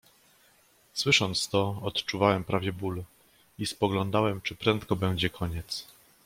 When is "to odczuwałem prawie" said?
1.49-2.73